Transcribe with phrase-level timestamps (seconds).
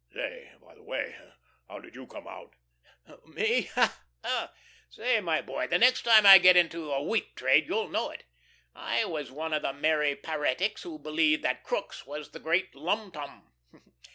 [0.11, 1.15] Say, by the way,
[1.69, 2.55] how did you come out?"
[3.27, 3.69] "Me!
[4.23, 4.49] Hoh!
[4.89, 8.23] Say my boy, the next time I get into a wheat trade you'll know it.
[8.73, 13.11] I was one of the merry paretics who believed that Crookes was the Great Lum
[13.11, 13.51] tum.